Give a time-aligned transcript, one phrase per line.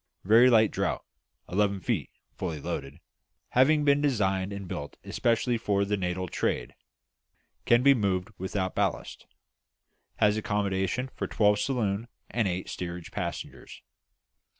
[0.23, 1.05] Very light draught
[1.47, 2.99] (11 feet, fully loaded),
[3.49, 6.73] having been designed and built especially for the Natal trade.
[7.65, 9.27] Can be moved without ballast.
[10.15, 13.83] Has accommodation for twelve saloon and eight steerage passengers.